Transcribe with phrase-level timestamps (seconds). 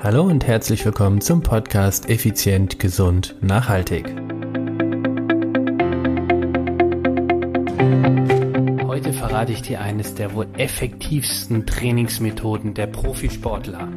[0.00, 4.06] Hallo und herzlich willkommen zum Podcast Effizient, Gesund, Nachhaltig.
[8.86, 13.88] Heute verrate ich dir eines der wohl effektivsten Trainingsmethoden der Profisportler.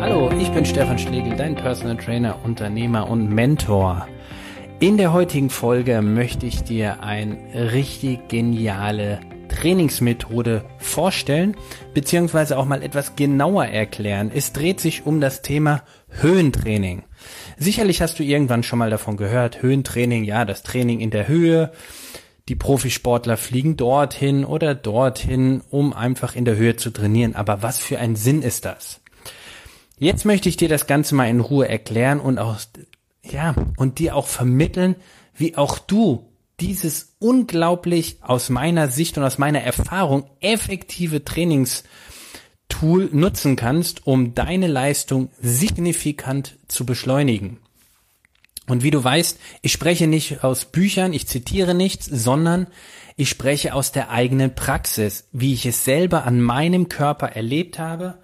[0.00, 4.08] Hallo, ich bin Stefan Schlegel, dein Personal Trainer, Unternehmer und Mentor.
[4.82, 7.36] In der heutigen Folge möchte ich dir eine
[7.70, 9.20] richtig geniale
[9.50, 11.54] Trainingsmethode vorstellen,
[11.92, 14.30] beziehungsweise auch mal etwas genauer erklären.
[14.34, 17.02] Es dreht sich um das Thema Höhentraining.
[17.58, 21.72] Sicherlich hast du irgendwann schon mal davon gehört, Höhentraining, ja, das Training in der Höhe.
[22.48, 27.34] Die Profisportler fliegen dorthin oder dorthin, um einfach in der Höhe zu trainieren.
[27.34, 29.02] Aber was für ein Sinn ist das?
[29.98, 32.56] Jetzt möchte ich dir das Ganze mal in Ruhe erklären und auch
[33.22, 34.96] ja, und dir auch vermitteln,
[35.34, 36.30] wie auch du
[36.60, 44.66] dieses unglaublich aus meiner Sicht und aus meiner Erfahrung effektive Trainingstool nutzen kannst, um deine
[44.66, 47.58] Leistung signifikant zu beschleunigen.
[48.66, 52.68] Und wie du weißt, ich spreche nicht aus Büchern, ich zitiere nichts, sondern
[53.16, 58.18] ich spreche aus der eigenen Praxis, wie ich es selber an meinem Körper erlebt habe,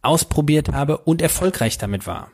[0.00, 2.30] ausprobiert habe und erfolgreich damit war.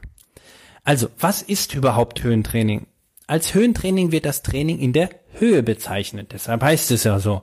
[0.87, 2.87] Also, was ist überhaupt Höhentraining?
[3.27, 6.31] Als Höhentraining wird das Training in der Höhe bezeichnet.
[6.33, 7.43] Deshalb heißt es ja so.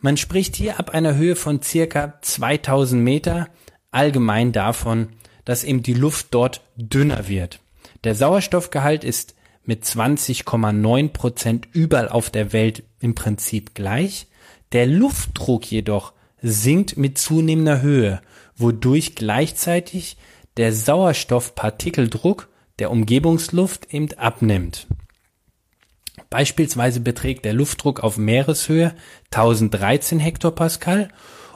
[0.00, 3.46] Man spricht hier ab einer Höhe von circa 2000 Meter
[3.92, 5.10] allgemein davon,
[5.44, 7.60] dass eben die Luft dort dünner wird.
[8.02, 14.26] Der Sauerstoffgehalt ist mit 20,9 Prozent überall auf der Welt im Prinzip gleich.
[14.72, 18.22] Der Luftdruck jedoch sinkt mit zunehmender Höhe,
[18.56, 20.16] wodurch gleichzeitig
[20.56, 22.48] der Sauerstoffpartikeldruck
[22.78, 24.86] der Umgebungsluft eben abnimmt.
[26.30, 28.94] Beispielsweise beträgt der Luftdruck auf Meereshöhe
[29.30, 31.08] 1013 Hektopascal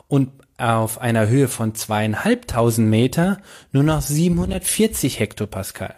[0.09, 3.39] und auf einer Höhe von zweieinhalbtausend Meter
[3.73, 5.95] nur noch 740 Hektopascal.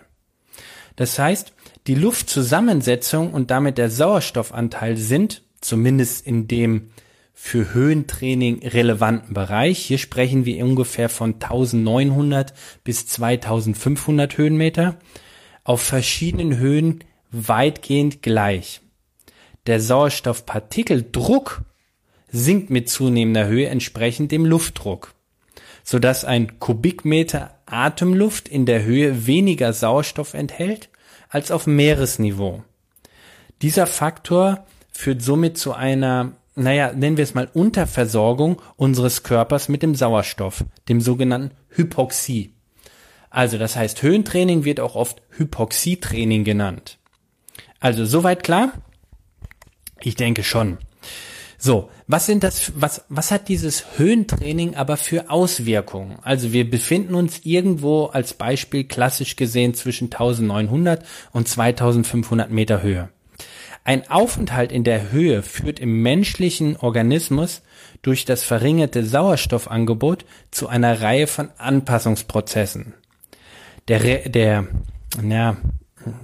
[0.96, 1.52] Das heißt,
[1.86, 6.90] die Luftzusammensetzung und damit der Sauerstoffanteil sind, zumindest in dem
[7.44, 12.54] für Höhentraining relevanten Bereich, hier sprechen wir ungefähr von 1900
[12.84, 14.96] bis 2500 Höhenmeter,
[15.64, 17.02] auf verschiedenen Höhen
[17.32, 18.80] weitgehend gleich.
[19.66, 21.62] Der Sauerstoffpartikeldruck
[22.30, 25.12] sinkt mit zunehmender Höhe entsprechend dem Luftdruck,
[25.82, 30.90] sodass ein Kubikmeter Atemluft in der Höhe weniger Sauerstoff enthält
[31.28, 32.62] als auf Meeresniveau.
[33.62, 39.82] Dieser Faktor führt somit zu einer, naja, nennen wir es mal Unterversorgung unseres Körpers mit
[39.82, 42.54] dem Sauerstoff, dem sogenannten Hypoxie.
[43.30, 46.98] Also das heißt, Höhentraining wird auch oft Hypoxietraining genannt.
[47.80, 48.72] Also soweit klar?
[50.00, 50.78] Ich denke schon.
[51.56, 56.18] So, was sind das, was, was hat dieses Höhentraining aber für Auswirkungen?
[56.22, 63.10] Also wir befinden uns irgendwo als Beispiel klassisch gesehen zwischen 1900 und 2500 Meter Höhe.
[63.84, 67.62] Ein Aufenthalt in der Höhe führt im menschlichen Organismus
[68.02, 72.94] durch das verringerte Sauerstoffangebot zu einer Reihe von Anpassungsprozessen
[73.88, 74.66] der, der,
[75.22, 75.56] ja,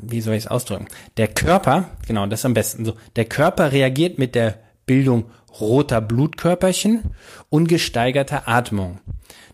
[0.03, 0.87] wie soll ich es ausdrücken?
[1.17, 2.97] Der Körper, genau, das ist am besten so.
[3.17, 5.31] Der Körper reagiert mit der Bildung
[5.61, 7.03] roter Blutkörperchen
[7.49, 9.01] und gesteigerter Atmung.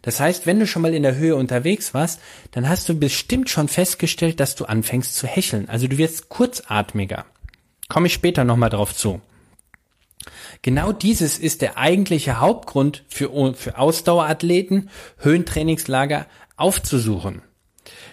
[0.02, 3.48] Das heißt, wenn du schon mal in der Höhe unterwegs warst, dann hast du bestimmt
[3.48, 5.68] schon festgestellt, dass du anfängst zu hecheln.
[5.68, 7.24] Also du wirst kurzatmiger.
[7.88, 9.20] Komme ich später nochmal drauf zu.
[10.62, 17.42] Genau dieses ist der eigentliche Hauptgrund für, für Ausdauerathleten, Höhentrainingslager aufzusuchen.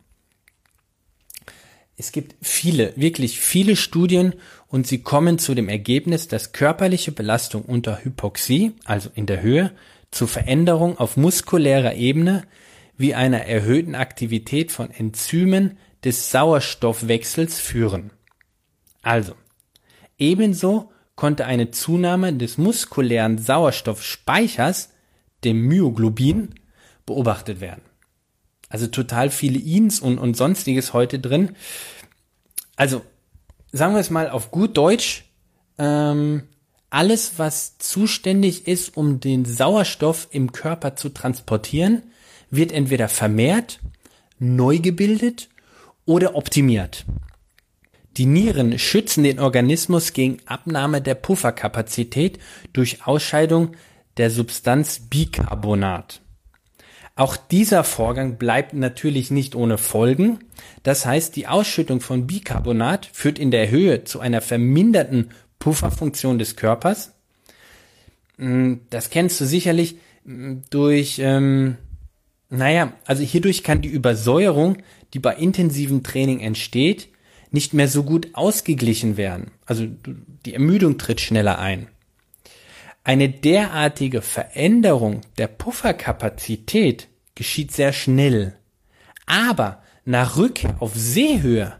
[1.96, 4.34] Es gibt viele, wirklich viele Studien
[4.68, 9.70] und sie kommen zu dem Ergebnis, dass körperliche Belastung unter Hypoxie, also in der Höhe,
[10.14, 12.44] zu Veränderung auf muskulärer Ebene
[12.96, 18.12] wie einer erhöhten Aktivität von Enzymen des Sauerstoffwechsels führen.
[19.02, 19.34] Also,
[20.16, 24.90] ebenso konnte eine Zunahme des muskulären Sauerstoffspeichers,
[25.42, 26.54] dem Myoglobin,
[27.06, 27.82] beobachtet werden.
[28.68, 31.56] Also total viele Ins und, und sonstiges heute drin.
[32.76, 33.02] Also,
[33.72, 35.24] sagen wir es mal auf gut Deutsch,
[35.78, 36.44] ähm,
[36.94, 42.04] alles, was zuständig ist, um den Sauerstoff im Körper zu transportieren,
[42.50, 43.80] wird entweder vermehrt,
[44.38, 45.48] neu gebildet
[46.06, 47.04] oder optimiert.
[48.16, 52.38] Die Nieren schützen den Organismus gegen Abnahme der Pufferkapazität
[52.72, 53.72] durch Ausscheidung
[54.16, 56.20] der Substanz Bicarbonat.
[57.16, 60.40] Auch dieser Vorgang bleibt natürlich nicht ohne Folgen.
[60.84, 65.30] Das heißt, die Ausschüttung von Bicarbonat führt in der Höhe zu einer verminderten
[65.64, 67.14] Pufferfunktion des Körpers.
[68.36, 69.96] Hm, das kennst du sicherlich
[70.26, 71.78] hm, durch ähm,
[72.50, 74.76] naja, also hierdurch kann die Übersäuerung,
[75.14, 77.08] die bei intensivem Training entsteht,
[77.50, 79.52] nicht mehr so gut ausgeglichen werden.
[79.64, 79.86] Also
[80.44, 81.88] die Ermüdung tritt schneller ein.
[83.02, 88.54] Eine derartige Veränderung der Pufferkapazität geschieht sehr schnell.
[89.24, 91.78] Aber nach Rückkehr auf Seehöhe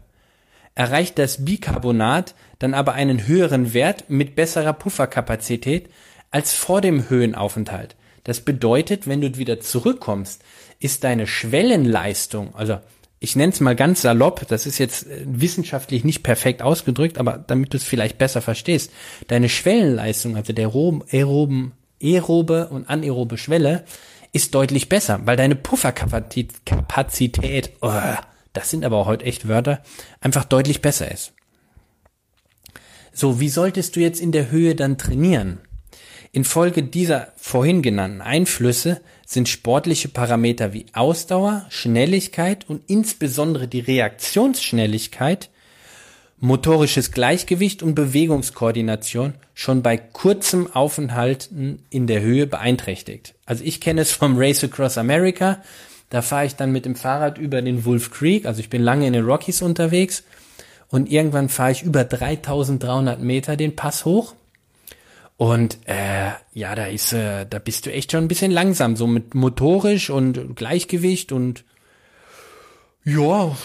[0.75, 5.89] erreicht das Bicarbonat dann aber einen höheren Wert mit besserer Pufferkapazität
[6.31, 7.95] als vor dem Höhenaufenthalt.
[8.23, 10.43] Das bedeutet, wenn du wieder zurückkommst,
[10.79, 12.79] ist deine Schwellenleistung, also
[13.19, 17.37] ich nenne es mal ganz salopp, das ist jetzt äh, wissenschaftlich nicht perfekt ausgedrückt, aber
[17.37, 18.91] damit du es vielleicht besser verstehst,
[19.27, 21.71] deine Schwellenleistung, also der aeroben,
[22.01, 23.85] aerobe und anaerobe Schwelle,
[24.31, 27.91] ist deutlich besser, weil deine Pufferkapazität, oh,
[28.55, 29.83] das sind aber auch heute echt Wörter,
[30.21, 31.33] einfach deutlich besser ist.
[33.13, 35.59] So, wie solltest du jetzt in der Höhe dann trainieren?
[36.31, 45.49] Infolge dieser vorhin genannten Einflüsse sind sportliche Parameter wie Ausdauer, Schnelligkeit und insbesondere die Reaktionsschnelligkeit,
[46.39, 53.35] motorisches Gleichgewicht und Bewegungskoordination schon bei kurzem Aufenthalten in der Höhe beeinträchtigt.
[53.45, 55.63] Also ich kenne es vom Race Across America.
[56.09, 58.45] Da fahre ich dann mit dem Fahrrad über den Wolf Creek.
[58.45, 60.23] Also ich bin lange in den Rockies unterwegs
[60.89, 64.33] und irgendwann fahre ich über 3300 Meter den Pass hoch
[65.37, 69.05] und äh, ja, da ist, äh, da bist du echt schon ein bisschen langsam, so
[69.05, 71.65] mit motorisch und Gleichgewicht und
[73.03, 73.55] ja,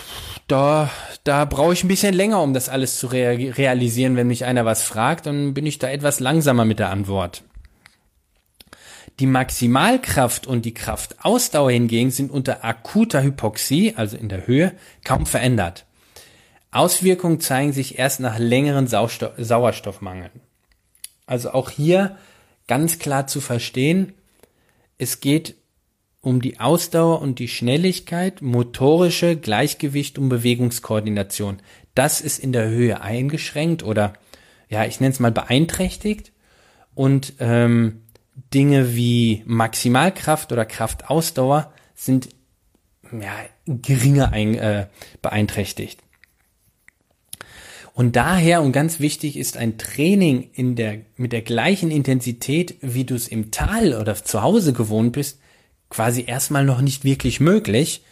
[0.48, 0.90] da,
[1.24, 4.16] da brauche ich ein bisschen länger, um das alles zu rea realisieren.
[4.16, 7.42] Wenn mich einer was fragt, dann bin ich da etwas langsamer mit der Antwort.
[9.18, 14.72] Die Maximalkraft und die Kraftausdauer hingegen sind unter akuter Hypoxie, also in der Höhe,
[15.04, 15.86] kaum verändert.
[16.70, 20.30] Auswirkungen zeigen sich erst nach längeren Sauerstoff Sauerstoffmangeln.
[21.26, 22.16] Also auch hier
[22.66, 24.14] ganz klar zu verstehen,
[24.98, 25.56] es geht
[26.20, 31.58] um die Ausdauer und die Schnelligkeit, motorische Gleichgewicht und Bewegungskoordination.
[31.94, 34.12] Das ist in der Höhe eingeschränkt oder
[34.68, 36.32] ja, ich nenne es mal beeinträchtigt.
[36.94, 38.02] Und ähm,
[38.52, 42.28] Dinge wie Maximalkraft oder Kraftausdauer sind
[43.12, 43.32] ja,
[43.66, 44.86] geringer ein, äh,
[45.22, 46.00] beeinträchtigt.
[47.92, 53.04] Und daher und ganz wichtig ist ein Training in der, mit der gleichen Intensität, wie
[53.04, 55.40] du es im Tal oder zu Hause gewohnt bist,
[55.88, 58.02] quasi erstmal noch nicht wirklich möglich.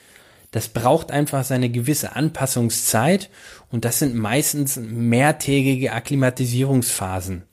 [0.51, 3.31] Das braucht einfach seine gewisse Anpassungszeit
[3.71, 7.45] und das sind meistens mehrtägige Akklimatisierungsphasen.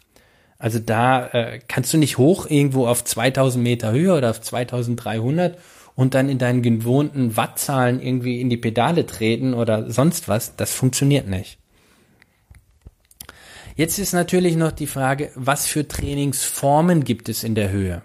[0.58, 5.58] Also da äh, kannst du nicht hoch irgendwo auf 2000 Meter Höhe oder auf 2300
[5.96, 10.56] und dann in deinen gewohnten Wattzahlen irgendwie in die Pedale treten oder sonst was.
[10.56, 11.58] Das funktioniert nicht.
[13.76, 18.04] Jetzt ist natürlich noch die Frage, was für Trainingsformen gibt es in der Höhe?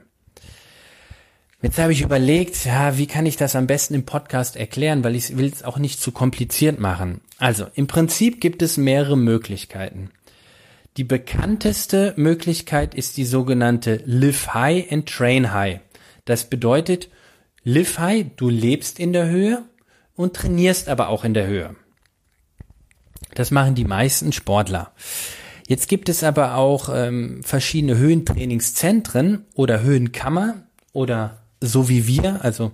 [1.63, 5.15] Jetzt habe ich überlegt, ja, wie kann ich das am besten im Podcast erklären, weil
[5.15, 7.21] ich will es auch nicht zu kompliziert machen.
[7.39, 10.11] Also, im Prinzip gibt es mehrere Möglichkeiten.
[11.01, 15.81] Die bekannteste Möglichkeit ist die sogenannte Live High and Train High.
[16.27, 17.09] Das bedeutet,
[17.65, 19.63] Live High, du lebst in der Höhe
[20.15, 21.75] und trainierst aber auch in der Höhe.
[23.35, 24.93] Das machen die meisten Sportler.
[25.67, 32.73] Jetzt gibt es aber auch ähm, verschiedene Höhentrainingszentren oder Höhenkammer oder so wie wir, also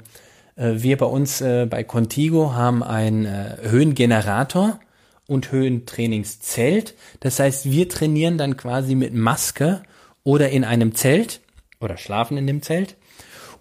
[0.56, 4.80] äh, wir bei uns äh, bei Contigo haben einen äh, Höhengenerator
[5.26, 6.94] und Höhentrainingszelt.
[7.20, 9.82] Das heißt, wir trainieren dann quasi mit Maske
[10.24, 11.40] oder in einem Zelt
[11.80, 12.96] oder schlafen in dem Zelt.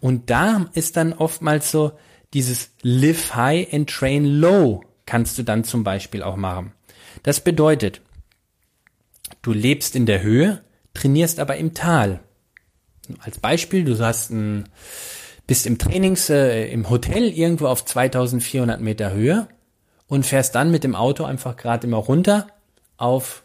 [0.02, 1.94] Und da ist dann oftmals so
[2.34, 6.74] dieses Live High and Train Low kannst du dann zum Beispiel auch machen.
[7.24, 8.02] Das bedeutet,
[9.42, 12.20] Du lebst in der Höhe, trainierst aber im Tal.
[13.20, 14.70] Als Beispiel, du hast ein,
[15.46, 19.48] bist im Trainings, äh, im Hotel irgendwo auf 2400 Meter Höhe
[20.08, 22.48] und fährst dann mit dem Auto einfach gerade immer runter
[22.98, 23.44] auf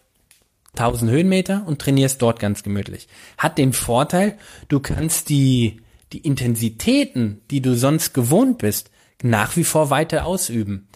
[0.75, 3.09] 1000 Höhenmeter und trainierst dort ganz gemütlich.
[3.39, 4.39] Hat den Vorteil,
[4.69, 5.81] du kannst die,
[6.13, 8.91] die Intensitäten, die du sonst gewohnt bist,
[9.23, 10.89] nach wie vor weiter ausüben.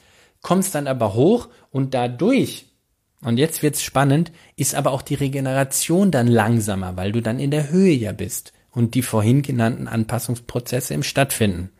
[0.42, 2.66] Kommst dann aber hoch und dadurch
[3.24, 7.50] und jetzt wird's spannend, ist aber auch die Regeneration dann langsamer, weil du dann in
[7.50, 11.70] der Höhe ja bist und die vorhin genannten Anpassungsprozesse im stattfinden.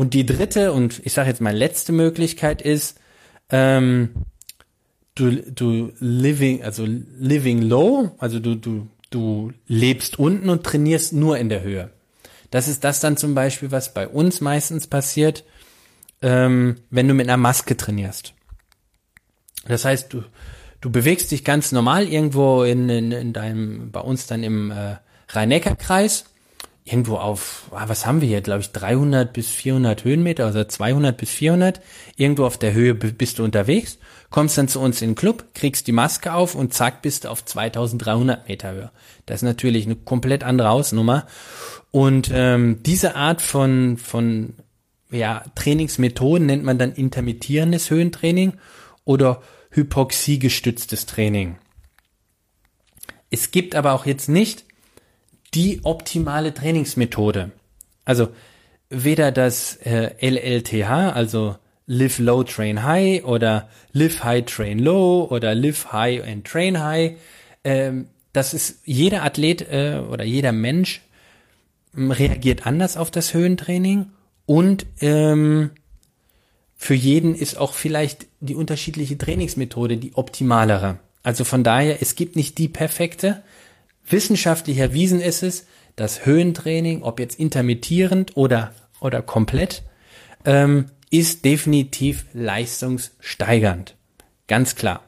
[0.00, 2.98] Und die dritte und ich sage jetzt mal letzte Möglichkeit ist,
[3.50, 4.14] ähm,
[5.14, 11.36] du, du living, also living low, also du, du, du lebst unten und trainierst nur
[11.36, 11.90] in der Höhe.
[12.50, 15.44] Das ist das dann zum Beispiel, was bei uns meistens passiert,
[16.22, 18.32] ähm, wenn du mit einer Maske trainierst.
[19.68, 20.24] Das heißt, du,
[20.80, 24.96] du bewegst dich ganz normal irgendwo in, in, in deinem, bei uns dann im äh,
[25.28, 26.24] Rhein-Neckar-Kreis,
[26.84, 31.16] irgendwo auf, ah, was haben wir hier, glaube ich, 300 bis 400 Höhenmeter, also 200
[31.16, 31.80] bis 400,
[32.16, 33.98] irgendwo auf der Höhe bist du unterwegs,
[34.30, 37.28] kommst dann zu uns in den Club, kriegst die Maske auf und zack, bist du
[37.28, 38.90] auf 2300 Meter Höhe.
[39.26, 41.26] Das ist natürlich eine komplett andere Hausnummer.
[41.90, 44.54] Und ähm, diese Art von, von
[45.10, 48.54] ja, Trainingsmethoden nennt man dann intermittierendes Höhentraining
[49.04, 51.58] oder hypoxiegestütztes Training.
[53.30, 54.64] Es gibt aber auch jetzt nicht
[55.54, 57.50] die optimale Trainingsmethode.
[58.04, 58.28] Also
[58.88, 65.54] weder das äh, LLTH, also Live Low Train High oder Live High Train Low oder
[65.54, 67.16] Live High and Train High.
[67.64, 71.00] Ähm, das ist jeder Athlet äh, oder jeder Mensch
[71.96, 74.06] ähm, reagiert anders auf das Höhentraining
[74.46, 75.70] und ähm,
[76.76, 80.98] für jeden ist auch vielleicht die unterschiedliche Trainingsmethode die optimalere.
[81.22, 83.42] Also von daher, es gibt nicht die perfekte.
[84.10, 89.82] Wissenschaftlich erwiesen ist es, dass Höhentraining, ob jetzt intermittierend oder, oder komplett,
[90.44, 93.96] ähm, ist definitiv leistungssteigernd.
[94.46, 95.02] Ganz klar.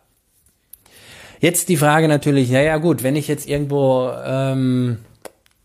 [1.40, 4.98] Jetzt die Frage natürlich, naja gut, wenn ich jetzt irgendwo, ähm,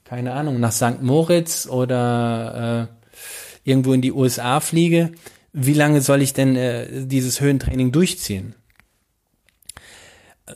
[0.06, 1.02] keine Ahnung, nach St.
[1.02, 5.12] Moritz oder äh, irgendwo in die USA fliege,
[5.54, 8.56] wie lange soll ich denn äh, dieses Höhentraining durchziehen?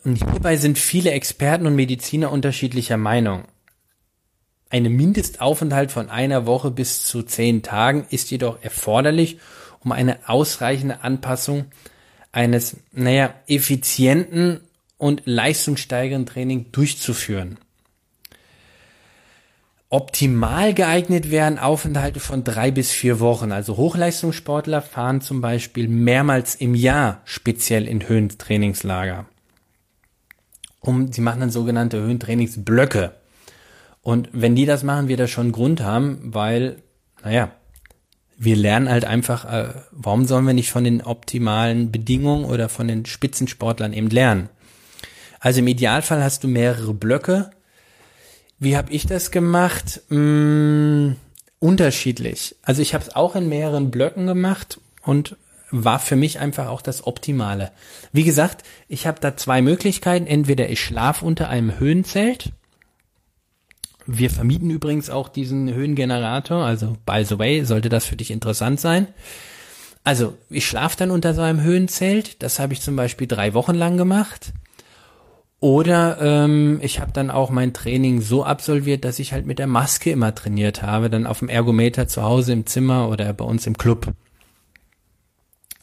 [0.04, 3.44] Und hierbei sind viele Experten und Mediziner unterschiedlicher Meinung.
[4.70, 9.38] Eine Mindestaufenthalt von einer Woche bis zu zehn Tagen ist jedoch erforderlich,
[9.82, 11.66] um eine ausreichende Anpassung
[12.32, 14.62] eines, naja, effizienten
[14.98, 17.58] und leistungssteigernden Training durchzuführen.
[19.90, 23.52] Optimal geeignet wären Aufenthalte von drei bis vier Wochen.
[23.52, 29.26] Also Hochleistungssportler fahren zum Beispiel mehrmals im Jahr speziell in Höhentrainingslager.
[30.82, 33.14] Um, sie machen dann sogenannte Höhentrainingsblöcke.
[34.02, 36.78] Und wenn die das machen, wir da schon Grund haben, weil,
[37.24, 37.52] naja,
[38.38, 42.88] wir lernen halt einfach, äh, warum sollen wir nicht von den optimalen Bedingungen oder von
[42.88, 44.50] den Spitzensportlern eben lernen?
[45.40, 47.52] Also im Idealfall hast du mehrere Blöcke,
[48.58, 50.02] wie habe ich das gemacht?
[50.10, 51.16] Hm,
[51.60, 52.56] unterschiedlich.
[52.64, 55.36] Also ich habe es auch in mehreren Blöcken gemacht und
[55.72, 57.72] war für mich einfach auch das Optimale.
[58.12, 60.28] Wie gesagt, ich habe da zwei Möglichkeiten.
[60.28, 62.52] Entweder ich schlafe unter einem Höhenzelt.
[64.06, 66.66] Wir vermieten übrigens auch diesen Höhengenerator.
[66.66, 69.08] Also by the way, sollte das für dich interessant sein.
[70.04, 72.42] Also ich schlafe dann unter so einem Höhenzelt.
[72.44, 74.54] Das habe ich zum Beispiel drei Wochen lang gemacht.
[75.60, 79.68] Oder ähm, ich habe dann auch mein Training so absolviert, dass ich halt mit der
[79.68, 83.68] Maske immer trainiert habe, dann auf dem Ergometer zu Hause im Zimmer oder bei uns
[83.68, 84.12] im Club.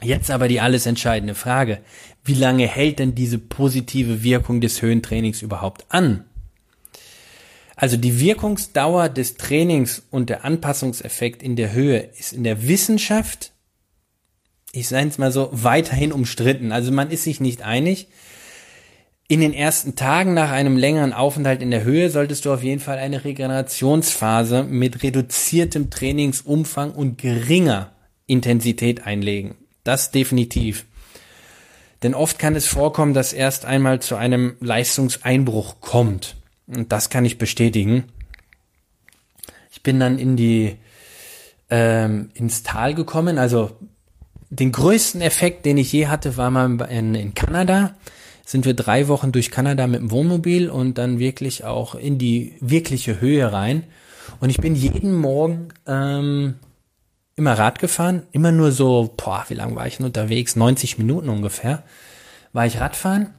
[0.00, 1.78] Jetzt aber die alles entscheidende Frage.
[2.24, 6.24] Wie lange hält denn diese positive Wirkung des Höhentrainings überhaupt an?
[7.74, 13.52] Also die Wirkungsdauer des Trainings und der Anpassungseffekt in der Höhe ist in der Wissenschaft,
[14.72, 16.72] ich sage es mal so, weiterhin umstritten.
[16.72, 18.08] Also man ist sich nicht einig.
[19.28, 22.80] In den ersten Tagen nach einem längeren Aufenthalt in der Höhe solltest du auf jeden
[22.80, 27.92] Fall eine Regenerationsphase mit reduziertem Trainingsumfang und geringer
[28.26, 29.54] Intensität einlegen.
[29.88, 30.84] Das definitiv.
[32.02, 36.36] Denn oft kann es vorkommen, dass erst einmal zu einem Leistungseinbruch kommt.
[36.66, 38.04] Und das kann ich bestätigen.
[39.70, 40.76] Ich bin dann in die
[41.70, 43.38] ähm, ins Tal gekommen.
[43.38, 43.70] Also
[44.50, 47.94] den größten Effekt, den ich je hatte, war mal in, in Kanada.
[48.44, 52.56] Sind wir drei Wochen durch Kanada mit dem Wohnmobil und dann wirklich auch in die
[52.60, 53.84] wirkliche Höhe rein.
[54.38, 56.56] Und ich bin jeden Morgen ähm,
[57.38, 60.56] immer Rad gefahren, immer nur so, boah, wie lange war ich denn unterwegs?
[60.56, 61.82] 90 Minuten ungefähr
[62.52, 63.34] war ich Radfahren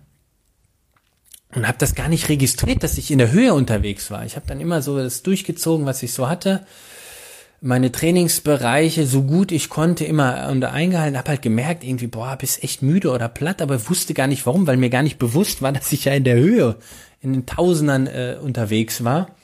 [1.53, 4.25] und habe das gar nicht registriert, dass ich in der Höhe unterwegs war.
[4.25, 6.65] Ich habe dann immer so das durchgezogen, was ich so hatte,
[7.61, 12.63] meine Trainingsbereiche so gut ich konnte immer unter eingehalten, habe halt gemerkt irgendwie, boah, bist
[12.63, 15.71] echt müde oder platt, aber wusste gar nicht warum, weil mir gar nicht bewusst war,
[15.73, 16.77] dass ich ja in der Höhe
[17.21, 19.35] in den Tausendern äh, unterwegs war.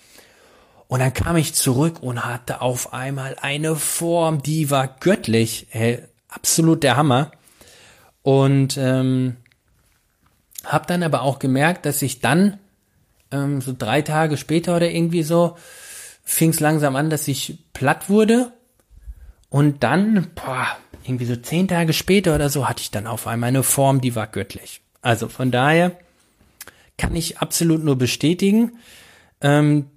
[0.88, 6.04] Und dann kam ich zurück und hatte auf einmal eine Form, die war göttlich, hey,
[6.30, 7.32] absolut der Hammer.
[8.22, 9.38] Und ähm,
[10.64, 12.60] habe dann aber auch gemerkt, dass ich dann
[13.32, 15.56] ähm, so drei Tage später oder irgendwie so
[16.24, 18.52] fing es langsam an, dass ich platt wurde.
[19.50, 20.68] Und dann, boah,
[21.04, 24.16] irgendwie so zehn Tage später oder so, hatte ich dann auf einmal eine Form, die
[24.16, 24.82] war göttlich.
[25.02, 25.92] Also von daher
[26.98, 28.80] kann ich absolut nur bestätigen.
[29.42, 29.92] Ähm,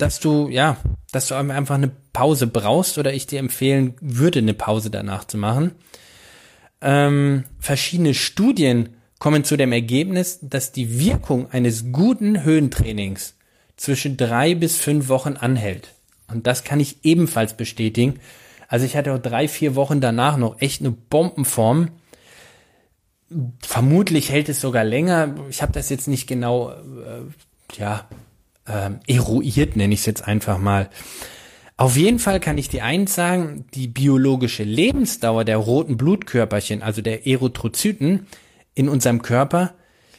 [0.00, 0.76] dass du, ja,
[1.12, 5.36] dass du einfach eine Pause brauchst oder ich dir empfehlen würde, eine Pause danach zu
[5.36, 5.72] machen.
[6.80, 13.34] Ähm, verschiedene Studien kommen zu dem Ergebnis, dass die Wirkung eines guten Höhentrainings
[13.76, 15.94] zwischen drei bis fünf Wochen anhält.
[16.28, 18.20] Und das kann ich ebenfalls bestätigen.
[18.68, 21.88] Also ich hatte auch drei, vier Wochen danach noch echt eine Bombenform.
[23.60, 25.34] Vermutlich hält es sogar länger.
[25.50, 28.08] Ich habe das jetzt nicht genau, äh, ja,
[28.70, 30.88] ähm, eruiert, nenne ich es jetzt einfach mal.
[31.76, 37.00] Auf jeden Fall kann ich dir eins sagen, die biologische Lebensdauer der roten Blutkörperchen, also
[37.00, 38.26] der Erythrozyten
[38.74, 39.74] in unserem Körper,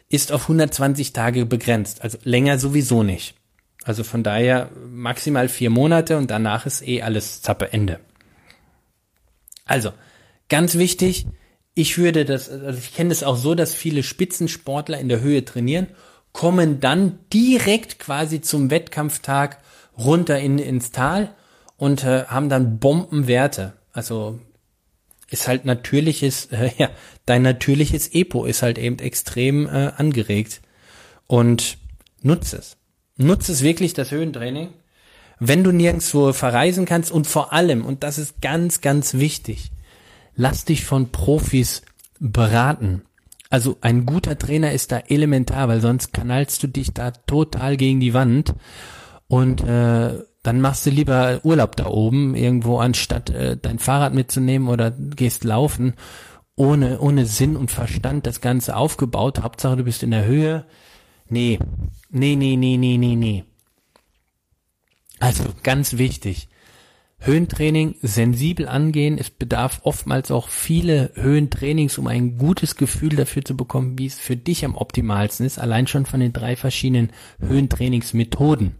[0.10, 3.36] ist auf 120 Tage begrenzt, also länger sowieso nicht.
[3.84, 8.00] Also von daher maximal vier Monate und danach ist eh alles Zappe Ende.
[9.66, 9.94] Also,
[10.50, 11.28] ganz wichtig,
[11.74, 15.46] ich würde das, also ich kenne es auch so, dass viele Spitzensportler in der Höhe
[15.46, 15.88] trainieren
[16.34, 19.58] kommen dann direkt quasi zum Wettkampftag
[19.98, 21.34] runter in, ins Tal
[21.78, 23.74] und äh, haben dann Bombenwerte.
[23.92, 24.40] Also
[25.30, 26.90] ist halt natürliches, äh, ja,
[27.26, 30.62] dein natürliches Epo ist halt eben extrem äh, angeregt.
[31.28, 31.78] Und
[32.22, 32.78] nutze es.
[33.18, 34.70] Nutze es wirklich, das Höhentraining.
[35.40, 39.72] Wenn du nirgendwo verreisen kannst und vor allem, und das ist ganz, ganz wichtig,
[40.36, 41.82] lass dich von Profis
[42.20, 43.02] beraten.
[43.52, 48.00] Also ein guter Trainer ist da elementar, weil sonst knallst du dich da total gegen
[48.00, 48.56] die Wand
[49.28, 54.70] und äh, dann machst du lieber Urlaub da oben irgendwo, anstatt äh, dein Fahrrad mitzunehmen
[54.70, 55.96] oder gehst laufen,
[56.56, 59.42] ohne, ohne Sinn und Verstand das Ganze aufgebaut.
[59.42, 60.66] Hauptsache du bist in der Höhe.
[61.28, 61.60] Nee,
[62.10, 63.44] nee, nee, nee, nee, nee, nee.
[65.20, 66.48] Also ganz wichtig.
[67.24, 69.18] Höhentraining sensibel angehen.
[69.20, 74.20] Es bedarf oftmals auch viele Höhentrainings, um ein gutes Gefühl dafür zu bekommen, wie es
[74.20, 75.60] für dich am optimalsten ist.
[75.60, 78.76] Allein schon von den drei verschiedenen Höhentrainingsmethoden.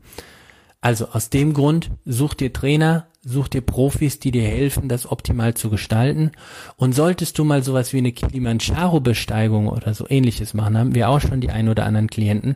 [0.82, 5.54] Also aus dem Grund such dir Trainer, such dir Profis, die dir helfen, das optimal
[5.54, 6.32] zu gestalten.
[6.76, 11.22] Und solltest du mal sowas wie eine Kilimanjaro-Besteigung oder so ähnliches machen, haben wir auch
[11.22, 12.56] schon die ein oder anderen Klienten,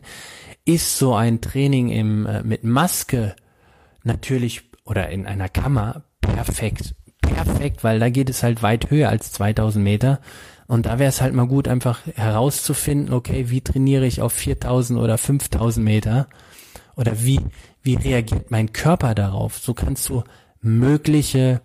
[0.65, 3.35] ist so ein Training im, äh, mit Maske
[4.03, 6.95] natürlich oder in einer Kammer perfekt.
[7.21, 10.21] Perfekt, weil da geht es halt weit höher als 2000 Meter.
[10.67, 14.99] Und da wäre es halt mal gut, einfach herauszufinden, okay, wie trainiere ich auf 4000
[14.99, 16.27] oder 5000 Meter?
[16.95, 17.41] Oder wie,
[17.83, 19.57] wie reagiert mein Körper darauf?
[19.57, 20.23] So kannst du
[20.61, 21.61] mögliche,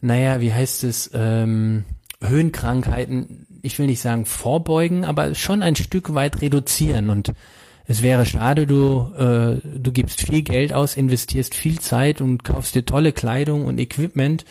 [0.00, 1.84] naja, wie heißt es, ähm,
[2.20, 7.10] Höhenkrankheiten, ich will nicht sagen vorbeugen, aber schon ein Stück weit reduzieren.
[7.10, 7.32] Und
[7.86, 12.74] es wäre schade, du, äh, du gibst viel Geld aus, investierst viel Zeit und kaufst
[12.74, 14.44] dir tolle Kleidung und Equipment,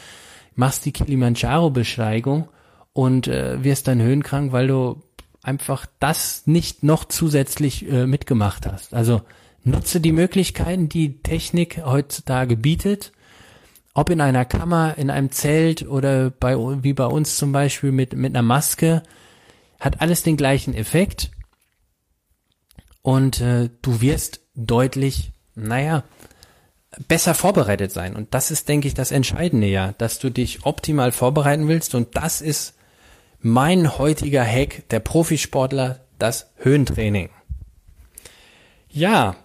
[0.56, 2.48] machst die Kilimanjaro-Besteigung
[2.94, 5.02] und äh, wirst dann höhenkrank, weil du
[5.42, 8.94] einfach das nicht noch zusätzlich äh, mitgemacht hast.
[8.94, 9.22] Also
[9.64, 13.14] nutze die Möglichkeiten, die Technik heutzutage bietet,
[13.96, 18.16] ob in einer Kammer, in einem Zelt oder bei, wie bei uns zum Beispiel mit,
[18.16, 19.02] mit einer Maske,
[19.80, 21.32] hat alles den gleichen Effekt
[23.04, 26.04] und äh, du wirst deutlich, naja,
[27.08, 28.16] besser vorbereitet sein.
[28.16, 31.94] Und das ist, denke ich, das Entscheidende ja, dass du dich optimal vorbereiten willst.
[31.96, 32.76] Und das ist
[33.40, 37.30] mein heutiger Hack der Profisportler, das Höhentraining.
[38.90, 39.36] Ja,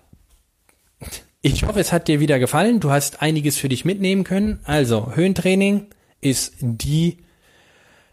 [1.40, 2.81] ich hoffe, es hat dir wieder gefallen.
[2.81, 4.61] Du hast einiges für dich mitnehmen können.
[4.64, 5.87] Also, Höhentraining
[6.21, 7.18] ist die,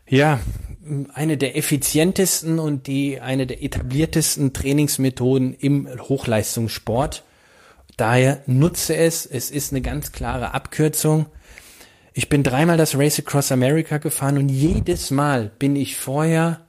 [0.07, 0.39] ja,
[1.13, 7.23] eine der effizientesten und die eine der etabliertesten Trainingsmethoden im Hochleistungssport.
[7.97, 9.25] Daher nutze es.
[9.25, 11.27] Es ist eine ganz klare Abkürzung.
[12.13, 16.61] Ich bin dreimal das Race Across America gefahren und jedes Mal bin ich vorher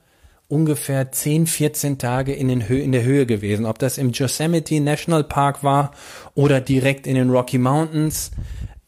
[0.48, 3.66] ungefähr 10, 14 Tage in, den in der Höhe gewesen.
[3.66, 5.92] Ob das im Yosemite National Park war
[6.34, 8.30] oder direkt in den Rocky Mountains.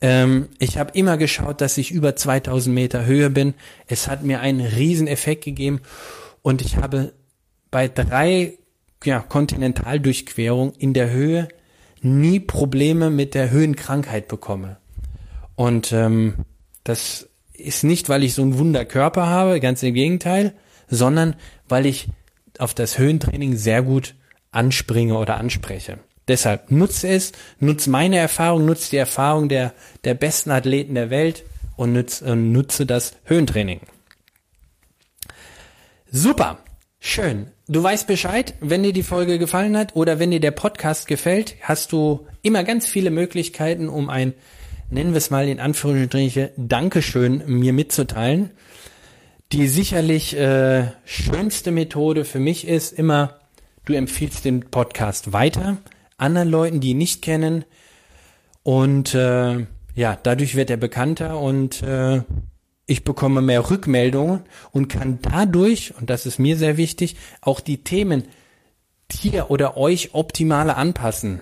[0.00, 3.54] Ähm, ich habe immer geschaut, dass ich über 2000 Meter Höhe bin.
[3.86, 5.80] Es hat mir einen riesen Effekt gegeben
[6.42, 7.12] und ich habe
[7.70, 8.58] bei drei
[9.04, 11.48] ja, Kontinentaldurchquerungen in der Höhe
[12.00, 14.76] nie Probleme mit der Höhenkrankheit bekomme.
[15.56, 16.34] Und ähm,
[16.84, 20.54] das ist nicht, weil ich so einen Wunderkörper habe, ganz im Gegenteil,
[20.88, 21.34] sondern
[21.68, 22.08] weil ich
[22.58, 24.14] auf das Höhentraining sehr gut
[24.52, 25.98] anspringe oder anspreche.
[26.28, 29.72] Deshalb nutze es, nutze meine Erfahrung, nutze die Erfahrung der,
[30.04, 31.44] der besten Athleten der Welt
[31.76, 33.80] und nutze, nutze das Höhentraining.
[36.10, 36.58] Super,
[37.00, 37.48] schön.
[37.66, 41.56] Du weißt Bescheid, wenn dir die Folge gefallen hat oder wenn dir der Podcast gefällt,
[41.62, 44.34] hast du immer ganz viele Möglichkeiten, um ein,
[44.90, 48.50] nennen wir es mal in Anführungsstrichen, Dankeschön mir mitzuteilen.
[49.52, 53.38] Die sicherlich äh, schönste Methode für mich ist immer,
[53.86, 55.78] du empfiehlst den Podcast weiter
[56.18, 57.64] anderen Leuten, die ihn nicht kennen.
[58.62, 62.22] Und äh, ja, dadurch wird er bekannter und äh,
[62.86, 67.82] ich bekomme mehr Rückmeldungen und kann dadurch, und das ist mir sehr wichtig, auch die
[67.84, 68.24] Themen
[69.10, 71.40] dir oder euch optimaler anpassen.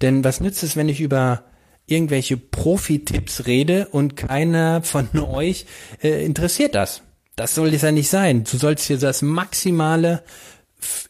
[0.00, 1.44] Denn was nützt es, wenn ich über
[1.86, 5.66] irgendwelche Profi-Tipps rede und keiner von euch
[6.02, 7.02] äh, interessiert das?
[7.36, 8.44] Das soll es ja nicht sein.
[8.44, 10.22] Du sollst dir das Maximale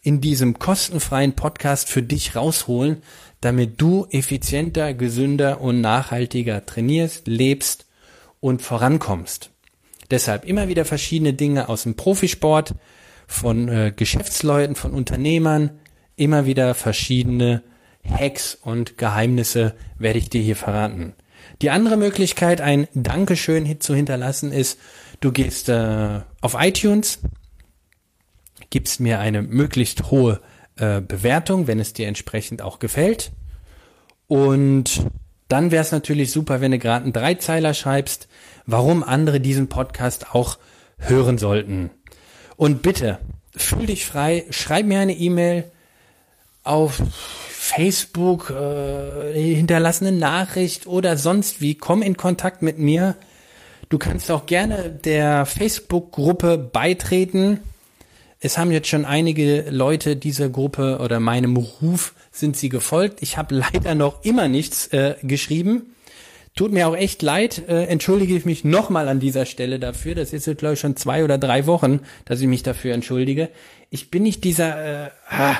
[0.02, 3.02] in diesem kostenfreien Podcast für dich rausholen,
[3.40, 7.86] damit du effizienter, gesünder und nachhaltiger trainierst, lebst
[8.40, 9.50] und vorankommst.
[10.10, 12.74] Deshalb immer wieder verschiedene Dinge aus dem Profisport,
[13.26, 15.78] von äh, Geschäftsleuten, von Unternehmern,
[16.16, 17.62] immer wieder verschiedene
[18.02, 21.12] Hacks und Geheimnisse werde ich dir hier verraten.
[21.60, 24.78] Die andere Möglichkeit, ein Dankeschön zu hinterlassen, ist,
[25.20, 27.18] Du gehst äh, auf iTunes,
[28.70, 30.40] gibst mir eine möglichst hohe
[30.76, 33.32] äh, Bewertung, wenn es dir entsprechend auch gefällt.
[34.26, 35.06] Und
[35.48, 38.28] dann wäre es natürlich super, wenn du gerade einen Dreizeiler schreibst,
[38.66, 40.58] warum andere diesen Podcast auch
[40.98, 41.90] hören sollten.
[42.56, 43.18] Und bitte,
[43.56, 45.64] fühl dich frei, schreib mir eine E-Mail
[46.64, 47.00] auf
[47.48, 53.16] Facebook, äh, hinterlassene Nachricht oder sonst wie, komm in Kontakt mit mir.
[53.88, 57.60] Du kannst auch gerne der Facebook-Gruppe beitreten.
[58.40, 63.20] Es haben jetzt schon einige Leute dieser Gruppe oder meinem Ruf sind sie gefolgt.
[63.20, 65.94] Ich habe leider noch immer nichts äh, geschrieben.
[66.54, 67.68] Tut mir auch echt leid.
[67.68, 70.14] Äh, entschuldige ich mich nochmal an dieser Stelle dafür.
[70.14, 73.48] Das ist jetzt, glaube ich, schon zwei oder drei Wochen, dass ich mich dafür entschuldige.
[73.90, 75.56] Ich bin nicht dieser äh, ah,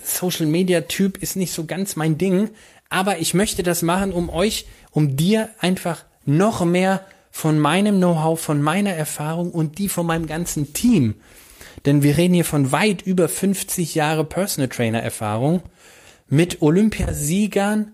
[0.00, 2.50] Social Media Typ, ist nicht so ganz mein Ding.
[2.88, 8.40] Aber ich möchte das machen, um euch, um dir einfach noch mehr von meinem Know-how,
[8.40, 11.16] von meiner Erfahrung und die von meinem ganzen Team.
[11.86, 15.62] Denn wir reden hier von weit über 50 Jahre Personal Trainer Erfahrung
[16.28, 17.92] mit Olympiasiegern,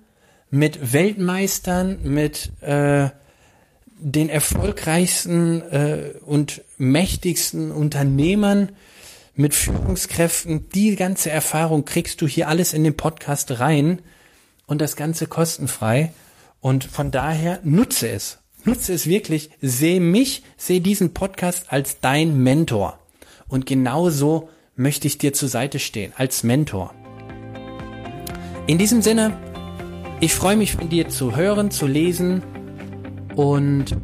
[0.50, 3.10] mit Weltmeistern, mit äh,
[3.98, 8.70] den erfolgreichsten äh, und mächtigsten Unternehmern,
[9.34, 10.68] mit Führungskräften.
[10.70, 14.00] Die ganze Erfahrung kriegst du hier alles in den Podcast rein
[14.66, 16.12] und das Ganze kostenfrei.
[16.60, 18.38] Und von daher nutze es.
[18.64, 22.99] Nutze es wirklich, sehe mich, sehe diesen Podcast als dein Mentor.
[23.50, 26.94] Und genauso möchte ich dir zur Seite stehen, als Mentor.
[28.66, 29.36] In diesem Sinne,
[30.20, 32.42] ich freue mich von dir zu hören, zu lesen
[33.34, 33.96] und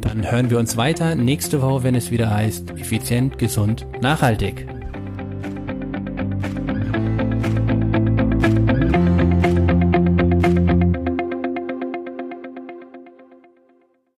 [0.00, 4.66] dann hören wir uns weiter nächste Woche, wenn es wieder heißt, effizient, gesund, nachhaltig.